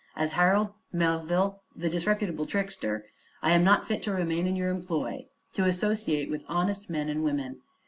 As 0.15 0.31
Harold 0.31 0.73
Melville, 0.91 1.61
the 1.75 1.87
disreputable 1.87 2.47
trickster, 2.47 3.05
I 3.43 3.51
am 3.51 3.63
not 3.63 3.87
fit 3.87 4.01
to 4.01 4.11
remain 4.11 4.47
in 4.47 4.55
your 4.55 4.71
employ 4.71 5.27
to 5.53 5.65
associate 5.65 6.27
with 6.27 6.43
honest 6.47 6.89
men 6.89 7.07
and 7.07 7.23
women. 7.23 7.61